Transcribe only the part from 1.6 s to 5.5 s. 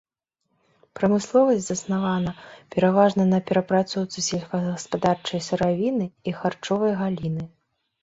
заснавана пераважна на перапрацоўцы сельскагаспадарчай